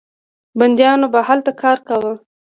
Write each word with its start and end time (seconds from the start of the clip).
بندیانو 0.59 1.07
به 1.13 1.19
هلته 1.27 1.51
کار 1.61 1.77
کاوه. 1.87 2.13